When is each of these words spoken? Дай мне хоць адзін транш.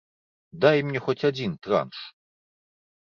Дай 0.63 0.81
мне 0.87 0.99
хоць 1.07 1.25
адзін 1.31 1.51
транш. 1.67 1.97